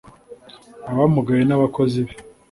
abamugaye 0.91 1.41
n'abakozi 1.45 1.99
be 2.07 2.13